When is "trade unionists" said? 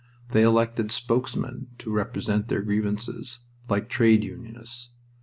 3.87-4.89